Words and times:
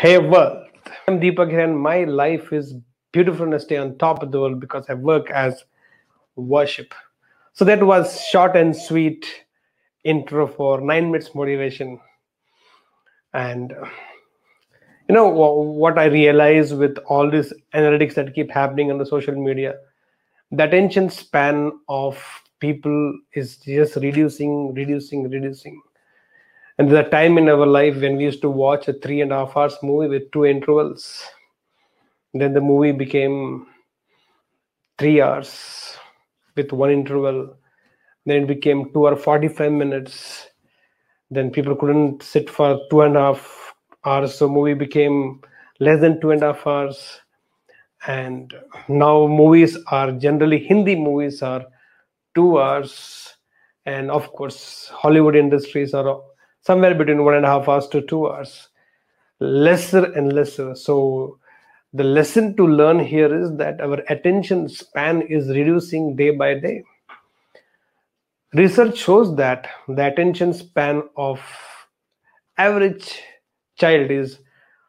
Hey 0.00 0.16
world, 0.16 0.66
I'm 1.06 1.20
Deepak 1.20 1.50
here 1.50 1.60
and 1.60 1.78
my 1.78 2.04
life 2.04 2.54
is 2.54 2.74
beautiful 3.12 3.44
and 3.44 3.54
I 3.54 3.58
stay 3.58 3.76
on 3.76 3.98
top 3.98 4.22
of 4.22 4.32
the 4.32 4.40
world 4.40 4.58
because 4.58 4.86
I 4.88 4.94
work 4.94 5.28
as 5.30 5.62
worship. 6.36 6.94
So 7.52 7.66
that 7.66 7.82
was 7.82 8.18
short 8.24 8.56
and 8.56 8.74
sweet 8.74 9.26
intro 10.04 10.46
for 10.46 10.80
nine 10.80 11.10
minutes 11.10 11.34
motivation. 11.34 12.00
And 13.34 13.74
you 15.06 15.14
know 15.14 15.28
what 15.28 15.98
I 15.98 16.06
realize 16.06 16.72
with 16.72 16.96
all 17.06 17.30
these 17.30 17.52
analytics 17.74 18.14
that 18.14 18.34
keep 18.34 18.50
happening 18.50 18.90
on 18.90 18.96
the 18.96 19.04
social 19.04 19.34
media, 19.34 19.74
the 20.50 20.64
attention 20.64 21.10
span 21.10 21.72
of 21.90 22.18
people 22.58 23.18
is 23.34 23.58
just 23.58 23.96
reducing, 23.96 24.72
reducing, 24.72 25.28
reducing 25.28 25.82
and 26.80 26.90
there's 26.90 27.06
a 27.06 27.10
time 27.10 27.36
in 27.36 27.46
our 27.50 27.66
life 27.66 28.00
when 28.00 28.16
we 28.16 28.24
used 28.24 28.40
to 28.40 28.48
watch 28.48 28.88
a 28.88 28.94
three 28.94 29.20
and 29.20 29.32
a 29.32 29.40
half 29.40 29.54
hours 29.54 29.76
movie 29.82 30.08
with 30.08 30.30
two 30.32 30.46
intervals. 30.46 31.22
Then 32.32 32.54
the 32.54 32.62
movie 32.62 32.92
became 32.92 33.66
three 34.98 35.20
hours 35.20 35.98
with 36.56 36.72
one 36.72 36.90
interval. 36.90 37.54
Then 38.24 38.44
it 38.44 38.46
became 38.46 38.90
two 38.94 39.04
or 39.04 39.14
45 39.14 39.70
minutes. 39.70 40.46
Then 41.30 41.50
people 41.50 41.76
couldn't 41.76 42.22
sit 42.22 42.48
for 42.48 42.80
two 42.88 43.02
and 43.02 43.14
a 43.14 43.34
half 43.34 43.74
hours. 44.06 44.36
So 44.36 44.48
movie 44.48 44.72
became 44.72 45.42
less 45.80 46.00
than 46.00 46.18
two 46.18 46.30
and 46.30 46.42
a 46.42 46.54
half 46.54 46.66
hours. 46.66 47.20
And 48.06 48.54
now 48.88 49.26
movies 49.26 49.76
are 49.88 50.12
generally 50.12 50.60
Hindi 50.60 50.96
movies 50.96 51.42
are 51.42 51.62
two 52.34 52.58
hours. 52.58 53.34
And 53.84 54.10
of 54.10 54.32
course, 54.32 54.88
Hollywood 54.94 55.36
industries 55.36 55.92
are 55.92 56.22
somewhere 56.62 56.94
between 56.94 57.24
one 57.24 57.34
and 57.34 57.44
a 57.44 57.48
half 57.48 57.68
hours 57.68 57.86
to 57.88 58.02
two 58.02 58.28
hours. 58.28 58.68
Lesser 59.40 60.12
and 60.12 60.32
lesser. 60.32 60.74
So 60.74 61.38
the 61.92 62.04
lesson 62.04 62.56
to 62.56 62.66
learn 62.66 63.00
here 63.00 63.34
is 63.34 63.56
that 63.56 63.80
our 63.80 64.00
attention 64.08 64.68
span 64.68 65.22
is 65.22 65.48
reducing 65.48 66.14
day 66.14 66.30
by 66.30 66.54
day. 66.54 66.84
Research 68.54 68.98
shows 68.98 69.34
that 69.36 69.68
the 69.88 70.06
attention 70.06 70.52
span 70.52 71.02
of 71.16 71.40
average 72.58 73.20
child 73.76 74.10
is 74.10 74.38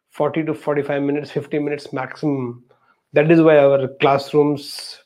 40 0.10 0.44
to 0.46 0.54
45 0.54 1.02
minutes 1.02 1.32
50 1.32 1.60
minutes 1.60 1.94
maximum. 1.94 2.64
That 3.14 3.32
is 3.32 3.42
why 3.42 3.58
our 3.58 3.88
classrooms 4.00 5.00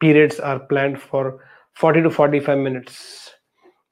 periods 0.00 0.38
are 0.38 0.58
planned 0.58 1.00
for 1.00 1.44
40 1.74 2.02
to 2.02 2.10
45 2.10 2.58
minutes 2.58 3.30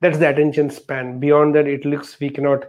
that's 0.03 0.19
the 0.19 0.29
attention 0.29 0.69
span. 0.69 1.21
Beyond 1.21 1.55
that 1.55 1.67
it 1.67 1.85
looks 1.85 2.19
we 2.21 2.29
cannot 2.29 2.67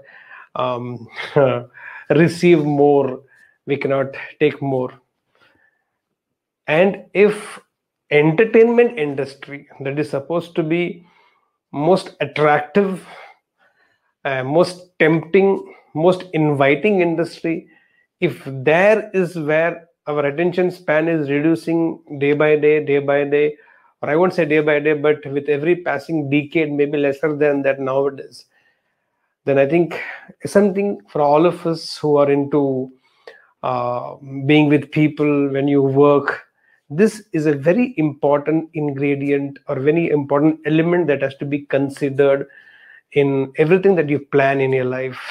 um, 0.55 1.07
receive 2.09 2.63
more. 2.63 3.21
We 3.65 3.77
cannot 3.77 4.15
take 4.39 4.61
more. 4.61 4.93
And 6.67 7.05
if 7.13 7.59
entertainment 8.11 8.99
industry 8.99 9.67
that 9.79 9.97
is 9.97 10.09
supposed 10.09 10.55
to 10.55 10.63
be 10.63 11.05
most 11.71 12.15
attractive 12.21 13.05
uh, 14.25 14.43
most 14.43 14.97
tempting 14.99 15.73
most 15.95 16.23
inviting 16.33 17.01
industry 17.01 17.67
if 18.19 18.43
there 18.45 19.09
is 19.13 19.35
where 19.35 19.87
our 20.07 20.25
attention 20.27 20.69
span 20.69 21.07
is 21.07 21.29
reducing 21.29 21.99
day 22.19 22.33
by 22.33 22.55
day 22.55 22.85
day 22.85 22.99
by 22.99 23.23
day 23.23 23.55
or 24.03 24.09
I 24.09 24.17
won't 24.17 24.33
say 24.33 24.43
day 24.43 24.59
by 24.59 24.79
day, 24.79 24.93
but 24.93 25.25
with 25.27 25.47
every 25.47 25.77
passing 25.77 26.29
decade, 26.29 26.69
maybe 26.69 26.97
lesser 26.97 27.37
than 27.37 27.61
that 27.61 27.79
nowadays, 27.79 28.45
then 29.45 29.57
I 29.57 29.65
think 29.65 30.01
something 30.45 30.99
for 31.07 31.21
all 31.21 31.45
of 31.45 31.65
us 31.65 31.97
who 31.97 32.17
are 32.17 32.29
into 32.29 32.91
uh, 33.63 34.15
being 34.45 34.67
with 34.67 34.91
people 34.91 35.49
when 35.53 35.69
you 35.69 35.81
work. 35.81 36.41
This 36.89 37.23
is 37.31 37.45
a 37.45 37.53
very 37.53 37.93
important 37.95 38.69
ingredient 38.73 39.57
or 39.69 39.79
very 39.79 40.09
important 40.09 40.59
element 40.65 41.07
that 41.07 41.21
has 41.21 41.35
to 41.35 41.45
be 41.45 41.59
considered 41.59 42.47
in 43.13 43.53
everything 43.57 43.95
that 43.95 44.09
you 44.09 44.19
plan 44.19 44.59
in 44.59 44.73
your 44.73 44.85
life. 44.85 45.21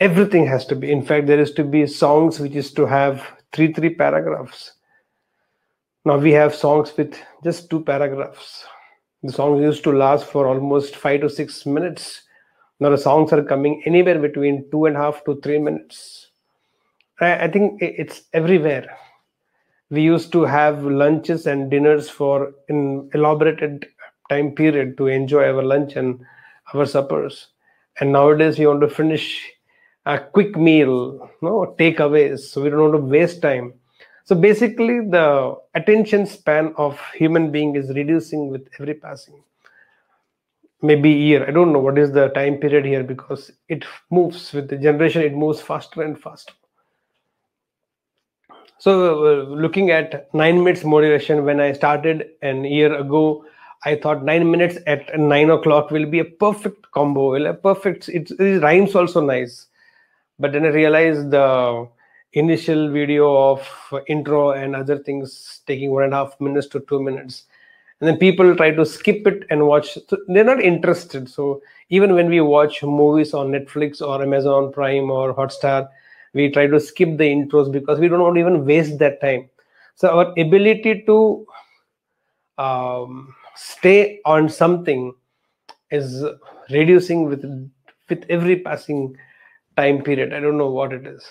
Everything 0.00 0.46
has 0.46 0.64
to 0.66 0.74
be. 0.74 0.90
In 0.90 1.04
fact, 1.04 1.26
there 1.26 1.40
is 1.40 1.52
to 1.52 1.64
be 1.64 1.86
songs 1.86 2.40
which 2.40 2.54
is 2.54 2.72
to 2.72 2.86
have 2.86 3.26
three 3.52 3.74
three 3.74 3.94
paragraphs 3.94 4.72
now 6.06 6.16
we 6.16 6.30
have 6.30 6.54
songs 6.54 6.96
with 6.96 7.20
just 7.42 7.68
two 7.68 7.82
paragraphs. 7.82 8.64
The 9.24 9.32
songs 9.32 9.60
used 9.60 9.82
to 9.84 9.90
last 9.90 10.24
for 10.24 10.46
almost 10.46 10.94
five 10.94 11.22
to 11.22 11.28
six 11.28 11.66
minutes. 11.66 12.22
Now 12.78 12.90
the 12.90 12.98
songs 12.98 13.32
are 13.32 13.42
coming 13.42 13.82
anywhere 13.86 14.20
between 14.20 14.70
two 14.70 14.84
and 14.84 14.96
a 14.96 15.00
half 15.00 15.24
to 15.24 15.40
three 15.40 15.58
minutes. 15.58 16.28
I, 17.20 17.46
I 17.46 17.48
think 17.48 17.82
it's 17.82 18.22
everywhere. 18.32 18.86
We 19.90 20.02
used 20.02 20.30
to 20.30 20.44
have 20.44 20.84
lunches 20.84 21.44
and 21.48 21.68
dinners 21.72 22.08
for 22.08 22.52
an 22.68 23.10
elaborated 23.12 23.86
time 24.30 24.52
period 24.52 24.96
to 24.98 25.08
enjoy 25.08 25.44
our 25.44 25.62
lunch 25.64 25.96
and 25.96 26.20
our 26.72 26.86
suppers. 26.86 27.48
And 27.98 28.12
nowadays 28.12 28.60
we 28.60 28.66
want 28.68 28.80
to 28.82 28.88
finish 28.88 29.44
a 30.04 30.20
quick 30.20 30.56
meal, 30.56 31.30
you 31.42 31.48
no 31.48 31.74
takeaways. 31.76 32.40
So 32.40 32.62
we 32.62 32.70
don't 32.70 32.92
want 32.92 32.94
to 32.94 32.98
waste 32.98 33.42
time 33.42 33.74
so 34.26 34.34
basically 34.34 35.00
the 35.08 35.56
attention 35.74 36.26
span 36.26 36.74
of 36.76 37.00
human 37.14 37.50
being 37.50 37.76
is 37.76 37.88
reducing 37.94 38.48
with 38.48 38.68
every 38.78 38.94
passing 38.94 39.42
maybe 40.82 41.10
year. 41.10 41.46
I 41.46 41.50
don't 41.50 41.72
know 41.72 41.78
what 41.78 41.98
is 41.98 42.12
the 42.12 42.28
time 42.28 42.58
period 42.58 42.84
here 42.84 43.02
because 43.02 43.50
it 43.68 43.84
moves 44.10 44.52
with 44.52 44.68
the 44.68 44.76
generation 44.76 45.22
it 45.22 45.34
moves 45.34 45.60
faster 45.60 46.02
and 46.02 46.20
faster. 46.20 46.52
So 48.78 49.26
uh, 49.26 49.42
looking 49.44 49.90
at 49.90 50.32
9 50.34 50.62
minutes 50.62 50.84
motivation 50.84 51.44
when 51.44 51.60
i 51.60 51.72
started 51.72 52.28
an 52.42 52.64
year 52.64 52.94
ago 52.94 53.44
i 53.84 53.94
thought 53.94 54.22
9 54.22 54.50
minutes 54.50 54.76
at 54.86 55.18
9 55.18 55.50
o'clock 55.50 55.90
will 55.90 56.04
be 56.04 56.18
a 56.18 56.26
perfect 56.44 56.90
combo 56.90 57.30
will 57.30 57.46
a 57.46 57.54
perfect 57.54 58.10
it, 58.10 58.30
it 58.38 58.62
rhymes 58.62 58.94
also 58.94 59.24
nice. 59.24 59.66
But 60.38 60.52
then 60.52 60.66
i 60.66 60.68
realized 60.68 61.30
the 61.30 61.88
initial 62.36 62.90
video 62.90 63.34
of 63.34 63.66
intro 64.08 64.50
and 64.50 64.76
other 64.76 64.98
things 64.98 65.62
taking 65.66 65.90
one 65.90 66.04
and 66.04 66.12
a 66.12 66.16
half 66.16 66.38
minutes 66.38 66.66
to 66.68 66.80
two 66.80 67.02
minutes. 67.02 67.44
And 68.00 68.08
then 68.08 68.18
people 68.18 68.54
try 68.54 68.72
to 68.72 68.84
skip 68.84 69.26
it 69.26 69.44
and 69.48 69.66
watch. 69.66 69.94
So 69.94 70.18
they're 70.28 70.44
not 70.44 70.62
interested. 70.62 71.30
So 71.30 71.62
even 71.88 72.14
when 72.14 72.28
we 72.28 72.42
watch 72.42 72.82
movies 72.82 73.32
on 73.32 73.52
netflix 73.52 74.02
or 74.02 74.22
amazon 74.22 74.70
prime 74.72 75.10
or 75.10 75.34
hotstar 75.34 75.88
we 76.34 76.50
try 76.50 76.66
to 76.66 76.78
skip 76.78 77.16
the 77.16 77.24
intros 77.24 77.72
because 77.72 77.98
we 77.98 78.08
don't 78.08 78.20
want 78.20 78.34
to 78.34 78.40
even 78.40 78.66
waste 78.66 78.98
that 78.98 79.20
time. 79.22 79.48
So 79.94 80.10
our 80.10 80.32
ability 80.38 81.04
to 81.06 81.46
um, 82.58 83.34
stay 83.54 84.20
on 84.26 84.50
something 84.50 85.14
is 85.90 86.24
reducing 86.68 87.24
with 87.24 87.44
with 88.10 88.26
every 88.28 88.60
passing 88.60 89.16
time 89.78 90.02
period. 90.02 90.34
I 90.34 90.40
don't 90.40 90.58
know 90.58 90.70
what 90.70 90.92
it 90.92 91.06
is 91.06 91.24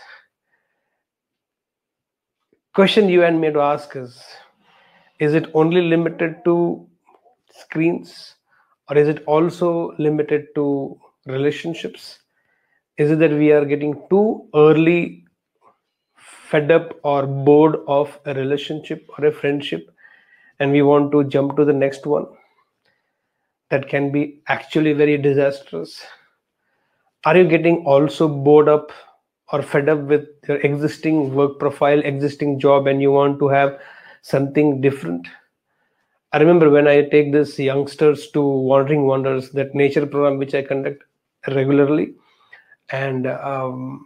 question 2.75 3.07
you 3.07 3.23
and 3.23 3.39
me 3.39 3.49
to 3.55 3.61
ask 3.61 3.95
is 3.95 4.21
is 5.25 5.33
it 5.33 5.45
only 5.53 5.81
limited 5.81 6.33
to 6.43 6.55
screens 7.59 8.35
or 8.89 8.97
is 8.97 9.07
it 9.07 9.23
also 9.25 9.93
limited 9.97 10.47
to 10.55 10.99
relationships? 11.25 12.19
Is 12.97 13.11
it 13.11 13.19
that 13.19 13.31
we 13.31 13.51
are 13.51 13.63
getting 13.63 13.93
too 14.09 14.49
early 14.53 15.25
fed 16.17 16.69
up 16.69 16.99
or 17.03 17.25
bored 17.25 17.77
of 17.87 18.19
a 18.25 18.33
relationship 18.33 19.07
or 19.17 19.25
a 19.25 19.31
friendship 19.31 19.89
and 20.59 20.71
we 20.71 20.81
want 20.81 21.13
to 21.13 21.23
jump 21.23 21.55
to 21.55 21.63
the 21.63 21.73
next 21.73 22.05
one 22.05 22.25
that 23.69 23.87
can 23.87 24.11
be 24.11 24.41
actually 24.49 24.91
very 24.91 25.17
disastrous? 25.17 26.05
Are 27.23 27.37
you 27.37 27.47
getting 27.47 27.85
also 27.85 28.27
bored 28.27 28.67
up 28.67 28.91
or 29.55 29.61
fed 29.61 29.87
up 29.87 29.99
with 29.99 30.27
your 30.49 30.57
existing 30.69 31.33
work 31.33 31.57
profile, 31.59 31.99
existing 31.99 32.59
job, 32.59 32.87
and 32.87 33.01
you 33.01 33.11
want 33.11 33.39
to 33.39 33.47
have 33.47 33.79
something 34.21 34.81
different. 34.81 35.27
I 36.33 36.39
remember 36.39 36.69
when 36.69 36.87
I 36.87 37.03
take 37.03 37.31
these 37.31 37.57
youngsters 37.57 38.29
to 38.31 38.41
Wandering 38.41 39.05
Wonders, 39.05 39.51
that 39.51 39.73
nature 39.73 40.05
program 40.05 40.37
which 40.37 40.53
I 40.53 40.61
conduct 40.61 41.03
regularly, 41.47 42.15
and 42.89 43.27
um, 43.27 44.05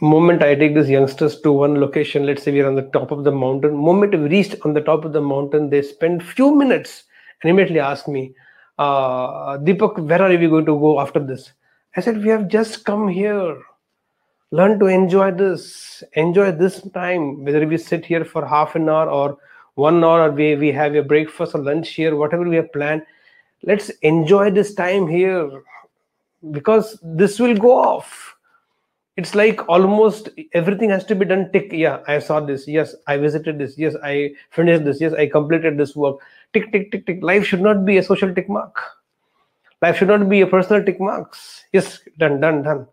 moment 0.00 0.42
I 0.42 0.54
take 0.54 0.74
these 0.74 0.88
youngsters 0.88 1.40
to 1.42 1.52
one 1.52 1.78
location, 1.80 2.24
let's 2.24 2.42
say 2.42 2.52
we're 2.52 2.66
on 2.66 2.74
the 2.74 2.90
top 2.96 3.10
of 3.10 3.24
the 3.24 3.32
mountain. 3.32 3.76
Moment 3.76 4.12
we 4.12 4.28
reached 4.28 4.56
on 4.64 4.72
the 4.72 4.80
top 4.80 5.04
of 5.04 5.12
the 5.12 5.20
mountain, 5.20 5.68
they 5.68 5.82
spend 5.82 6.22
few 6.22 6.54
minutes 6.54 7.04
and 7.42 7.50
immediately 7.50 7.80
ask 7.80 8.08
me, 8.08 8.34
uh, 8.78 9.58
Deepak, 9.58 9.98
where 9.98 10.22
are 10.22 10.30
we 10.30 10.48
going 10.48 10.66
to 10.66 10.80
go 10.80 11.00
after 11.00 11.20
this? 11.20 11.52
I 11.96 12.00
said, 12.00 12.22
we 12.22 12.28
have 12.28 12.48
just 12.48 12.84
come 12.84 13.08
here 13.08 13.56
learn 14.58 14.78
to 14.78 14.86
enjoy 14.86 15.30
this 15.30 16.02
enjoy 16.24 16.50
this 16.52 16.80
time 16.92 17.44
whether 17.44 17.66
we 17.66 17.76
sit 17.76 18.04
here 18.04 18.24
for 18.24 18.46
half 18.46 18.74
an 18.74 18.88
hour 18.88 19.10
or 19.10 19.38
one 19.74 20.02
hour 20.02 20.22
or 20.26 20.30
we, 20.30 20.54
we 20.56 20.72
have 20.72 20.94
a 20.94 21.02
breakfast 21.02 21.54
or 21.54 21.62
lunch 21.62 21.90
here 21.90 22.16
whatever 22.16 22.48
we 22.52 22.56
have 22.56 22.72
planned 22.72 23.02
let's 23.62 23.90
enjoy 24.12 24.50
this 24.50 24.74
time 24.74 25.06
here 25.06 25.62
because 26.50 26.98
this 27.02 27.38
will 27.38 27.56
go 27.56 27.78
off. 27.78 28.34
It's 29.16 29.34
like 29.34 29.66
almost 29.68 30.28
everything 30.52 30.90
has 30.90 31.04
to 31.06 31.14
be 31.14 31.24
done 31.24 31.50
tick 31.50 31.70
yeah 31.72 32.00
i 32.06 32.18
saw 32.18 32.38
this 32.38 32.68
yes 32.68 32.94
i 33.06 33.16
visited 33.16 33.58
this 33.58 33.78
yes 33.78 33.94
i 34.04 34.32
finished 34.50 34.84
this 34.84 35.00
yes 35.00 35.14
i 35.14 35.26
completed 35.26 35.78
this 35.78 35.96
work. 35.96 36.18
Tick 36.52 36.70
tick 36.70 36.92
tick 36.92 37.06
tick. 37.06 37.22
Life 37.22 37.46
should 37.46 37.62
not 37.62 37.86
be 37.86 37.96
a 37.96 38.02
social 38.02 38.34
tick 38.34 38.50
mark. 38.50 38.78
Life 39.80 39.96
should 39.96 40.08
not 40.08 40.28
be 40.28 40.42
a 40.42 40.46
personal 40.46 40.84
tick 40.84 41.00
marks. 41.00 41.64
Yes 41.72 42.00
done 42.18 42.40
done 42.40 42.62
done. 42.62 42.86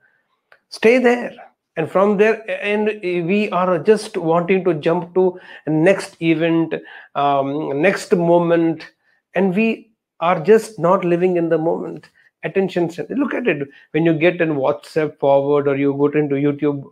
Stay 0.69 0.97
there 0.97 1.35
and 1.75 1.89
from 1.89 2.17
there 2.17 2.43
and 2.63 2.99
we 3.01 3.49
are 3.49 3.79
just 3.79 4.15
wanting 4.15 4.63
to 4.63 4.75
jump 4.75 5.13
to 5.15 5.39
next 5.67 6.21
event 6.21 6.75
um, 7.15 7.81
next 7.81 8.15
moment. 8.15 8.91
And 9.35 9.55
we 9.55 9.91
are 10.19 10.39
just 10.39 10.77
not 10.77 11.03
living 11.03 11.37
in 11.37 11.49
the 11.49 11.57
moment. 11.57 12.09
Attention 12.43 12.91
look 13.09 13.33
at 13.33 13.47
it. 13.47 13.67
When 13.91 14.05
you 14.05 14.13
get 14.13 14.41
in 14.41 14.49
whatsapp 14.51 15.17
forward 15.17 15.67
or 15.67 15.75
you 15.75 15.93
go 15.93 16.07
into 16.07 16.35
youtube 16.35 16.83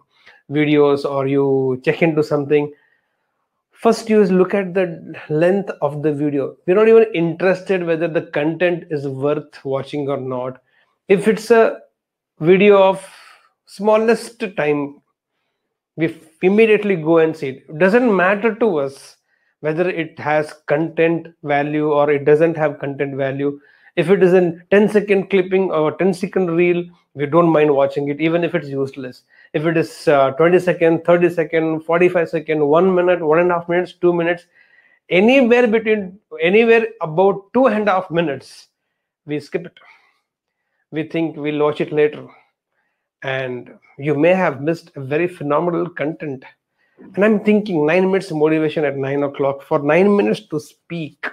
videos 0.50 1.06
or 1.06 1.28
you 1.28 1.82
check 1.86 2.02
into 2.02 2.24
something 2.24 2.74
first 3.72 4.10
you 4.10 4.24
look 4.26 4.54
at 4.54 4.74
the 4.74 5.14
length 5.30 5.72
of 5.82 6.02
the 6.04 6.14
video. 6.14 6.56
We're 6.66 6.76
not 6.76 6.88
even 6.88 7.06
interested 7.14 7.84
whether 7.84 8.08
the 8.08 8.22
content 8.22 8.86
is 8.90 9.08
worth 9.08 9.64
watching 9.66 10.08
or 10.08 10.18
not. 10.18 10.62
If 11.08 11.28
it's 11.28 11.52
a 11.52 11.80
video 12.40 12.82
of 12.82 13.04
smallest 13.78 14.44
time 14.58 15.02
we 15.96 16.08
immediately 16.42 16.96
go 16.96 17.20
and 17.20 17.36
see. 17.36 17.50
It. 17.50 17.66
it 17.70 17.78
doesn't 17.78 18.16
matter 18.16 18.54
to 18.56 18.78
us 18.80 19.18
whether 19.62 19.90
it 19.90 20.20
has 20.20 20.54
content 20.66 21.28
value 21.44 21.92
or 21.92 22.10
it 22.12 22.26
doesn't 22.26 22.58
have 22.58 22.80
content 22.80 23.16
value. 23.16 23.60
If 23.96 24.10
it 24.10 24.24
is 24.24 24.34
a 24.34 24.60
10 24.72 24.90
second 24.90 25.30
clipping 25.30 25.72
or 25.72 25.92
10 25.98 26.14
second 26.14 26.52
reel 26.52 26.84
we 27.14 27.26
don't 27.26 27.50
mind 27.50 27.74
watching 27.74 28.10
it 28.10 28.20
even 28.20 28.44
if 28.44 28.56
it's 28.56 28.68
useless. 28.68 29.24
If 29.54 29.66
it 29.66 29.78
is 29.78 30.08
uh, 30.08 30.32
20 30.32 30.60
second 30.60 31.06
30 31.06 31.30
second 31.30 31.82
45 31.86 32.30
second 32.30 32.66
one 32.66 32.94
minute 32.94 33.22
one 33.22 33.40
and 33.40 33.52
a 33.52 33.56
half 33.56 33.70
minutes 33.70 33.94
two 33.94 34.14
minutes 34.14 34.46
anywhere 35.10 35.68
between 35.68 36.20
anywhere 36.42 36.88
about 37.00 37.42
two 37.54 37.68
and 37.68 37.88
a 37.88 37.92
half 37.92 38.12
minutes 38.12 38.68
we 39.26 39.40
skip 39.40 39.66
it. 39.66 39.78
We 40.92 41.04
think 41.04 41.38
we'll 41.38 41.64
watch 41.64 41.80
it 41.80 41.94
later 41.94 42.28
and 43.24 43.74
you 43.98 44.16
may 44.16 44.34
have 44.34 44.62
missed 44.62 44.92
a 44.96 45.02
very 45.02 45.28
phenomenal 45.28 45.90
content. 45.90 46.44
And 47.16 47.26
i'm 47.26 47.40
thinking 47.44 47.86
nine 47.86 48.06
minutes 48.12 48.32
motivation 48.32 48.86
at 48.86 48.98
nine 48.98 49.24
o'clock 49.24 49.64
for 49.64 49.80
nine 49.80 50.16
minutes 50.16 50.48
to 50.48 50.60
speak. 50.60 51.26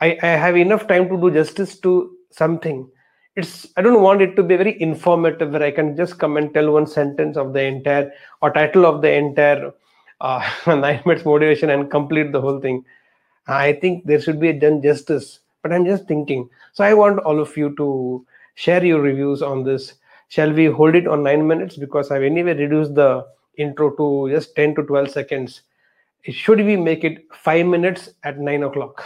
I, 0.00 0.18
I 0.22 0.28
have 0.28 0.56
enough 0.56 0.86
time 0.86 1.08
to 1.08 1.20
do 1.20 1.30
justice 1.30 1.78
to 1.80 2.16
something. 2.30 2.88
It's 3.36 3.66
i 3.76 3.82
don't 3.82 4.02
want 4.02 4.22
it 4.22 4.34
to 4.36 4.42
be 4.42 4.56
very 4.56 4.80
informative 4.80 5.52
where 5.52 5.62
i 5.62 5.70
can 5.70 5.96
just 5.96 6.18
come 6.18 6.36
and 6.36 6.52
tell 6.52 6.70
one 6.72 6.86
sentence 6.86 7.36
of 7.36 7.52
the 7.52 7.62
entire 7.62 8.10
or 8.42 8.52
title 8.52 8.86
of 8.86 9.02
the 9.02 9.12
entire 9.12 9.72
uh, 10.20 10.50
nine 10.66 11.00
minutes 11.06 11.24
motivation 11.24 11.70
and 11.70 11.90
complete 11.90 12.32
the 12.32 12.40
whole 12.40 12.60
thing. 12.60 12.84
I 13.46 13.72
think 13.72 14.04
there 14.04 14.20
should 14.20 14.40
be 14.40 14.48
a 14.48 14.52
done 14.52 14.82
justice 14.82 15.40
but 15.62 15.72
i'm 15.72 15.84
just 15.84 16.06
thinking. 16.06 16.48
So 16.72 16.84
i 16.84 16.94
want 16.94 17.20
all 17.20 17.40
of 17.40 17.56
you 17.56 17.74
to 17.76 18.26
share 18.54 18.84
your 18.84 19.00
reviews 19.00 19.42
on 19.42 19.64
this 19.64 19.94
shall 20.30 20.52
we 20.52 20.66
hold 20.66 20.94
it 20.94 21.06
on 21.06 21.22
nine 21.24 21.46
minutes? 21.46 21.76
Because 21.76 22.10
i've 22.10 22.22
anyway 22.22 22.54
reduced 22.54 22.94
the 22.94 23.26
intro 23.58 23.90
to 24.00 24.30
just 24.32 24.54
10 24.56 24.74
to 24.76 24.82
12 24.84 25.10
seconds. 25.10 25.62
Should 26.28 26.64
we 26.64 26.76
make 26.76 27.04
it 27.04 27.26
five 27.34 27.66
minutes 27.66 28.10
at 28.24 28.38
nine 28.38 28.62
o'clock? 28.62 29.04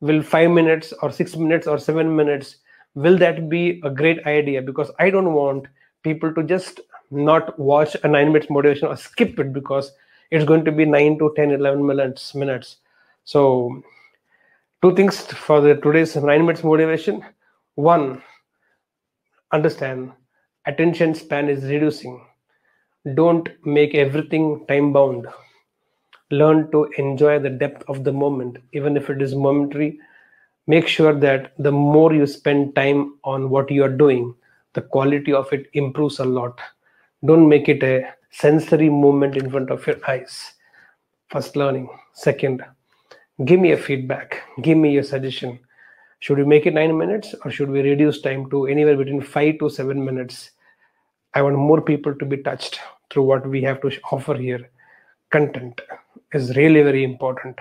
Will 0.00 0.22
five 0.22 0.50
minutes 0.50 0.92
or 1.02 1.10
six 1.10 1.36
minutes 1.36 1.66
or 1.66 1.78
seven 1.78 2.14
minutes 2.16 2.56
will 2.94 3.18
that 3.18 3.48
be 3.48 3.80
a 3.84 3.90
great 3.90 4.26
idea? 4.26 4.62
Because 4.62 4.90
i 4.98 5.10
don't 5.10 5.34
want 5.34 5.66
people 6.02 6.34
to 6.34 6.42
just 6.42 6.80
not 7.10 7.58
watch 7.58 7.96
a 8.02 8.08
nine 8.08 8.32
minutes 8.32 8.50
motivation 8.50 8.88
or 8.88 8.96
skip 8.96 9.38
it 9.38 9.52
because 9.52 9.92
it's 10.30 10.44
going 10.44 10.64
to 10.64 10.72
be 10.72 10.84
9 10.84 11.18
to 11.18 11.32
10 11.36 11.50
11 11.50 11.86
minutes 11.86 12.34
minutes. 12.34 12.76
So 13.24 13.82
two 14.82 14.94
things 14.94 15.20
for 15.26 15.60
the 15.60 15.74
today's 15.76 16.16
nine 16.16 16.46
minutes 16.46 16.64
motivation 16.64 17.24
one 17.74 18.22
understand 19.52 20.12
attention 20.66 21.14
span 21.14 21.48
is 21.48 21.64
reducing. 21.64 22.24
Don't 23.14 23.48
make 23.64 23.94
everything 23.94 24.64
time 24.66 24.92
bound 24.92 25.26
learn 26.30 26.70
to 26.72 26.84
enjoy 26.98 27.38
the 27.38 27.50
depth 27.50 27.84
of 27.88 28.02
the 28.02 28.12
moment. 28.12 28.58
Even 28.72 28.96
if 28.96 29.08
it 29.10 29.22
is 29.22 29.34
momentary 29.34 29.98
make 30.66 30.88
sure 30.88 31.14
that 31.14 31.52
the 31.58 31.70
more 31.70 32.12
you 32.12 32.26
spend 32.26 32.74
time 32.74 33.18
on 33.22 33.48
what 33.50 33.70
you 33.70 33.84
are 33.84 33.96
doing 34.04 34.34
the 34.74 34.82
quality 34.82 35.32
of 35.32 35.50
it 35.52 35.66
improves 35.72 36.18
a 36.18 36.24
lot. 36.24 36.60
Don't 37.24 37.48
make 37.48 37.68
it 37.68 37.82
a 37.82 38.12
sensory 38.30 38.90
moment 38.90 39.36
in 39.36 39.48
front 39.48 39.70
of 39.70 39.86
your 39.86 39.96
eyes. 40.06 40.52
First 41.28 41.56
learning. 41.56 41.88
Second 42.12 42.62
give 43.44 43.60
me 43.60 43.72
a 43.72 43.76
feedback. 43.76 44.42
Give 44.62 44.76
me 44.76 44.96
a 44.98 45.04
suggestion. 45.04 45.58
Should 46.20 46.38
we 46.38 46.44
make 46.44 46.66
it 46.66 46.74
9 46.74 46.96
minutes 46.96 47.34
or 47.44 47.50
should 47.50 47.70
we 47.70 47.80
reduce 47.80 48.20
time 48.20 48.50
to 48.50 48.66
anywhere 48.66 48.96
between 48.96 49.20
5 49.20 49.58
to 49.60 49.70
7 49.70 50.04
minutes 50.04 50.50
i 51.36 51.42
want 51.44 51.56
more 51.70 51.80
people 51.90 52.14
to 52.20 52.26
be 52.32 52.38
touched 52.48 52.80
through 53.10 53.24
what 53.30 53.48
we 53.48 53.62
have 53.62 53.80
to 53.82 53.90
offer 54.10 54.34
here. 54.34 54.68
Content 55.30 55.80
is 56.32 56.56
really 56.56 56.82
very 56.82 57.02
important 57.04 57.58